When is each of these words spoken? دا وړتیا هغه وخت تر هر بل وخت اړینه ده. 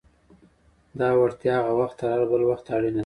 دا 0.99 1.09
وړتیا 1.21 1.53
هغه 1.59 1.73
وخت 1.81 1.95
تر 1.99 2.07
هر 2.13 2.21
بل 2.31 2.41
وخت 2.49 2.65
اړینه 2.75 2.93
ده. 2.97 2.99